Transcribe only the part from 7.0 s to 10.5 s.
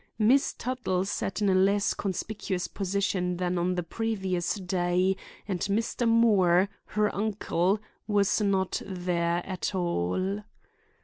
uncle, was not there at all.